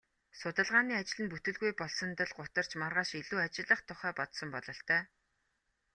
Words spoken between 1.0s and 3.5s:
ажил нь бүтэлгүй болсонд л гутарч маргааш илүү